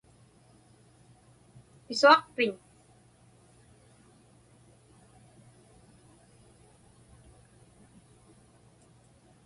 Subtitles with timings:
[1.85, 2.51] Pisuaqpiñ?